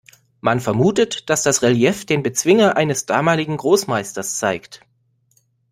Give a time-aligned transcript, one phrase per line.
[0.39, 4.81] Man vermutet, dass das Relief den Bezwinger eines damaligen Großmeisters zeigt.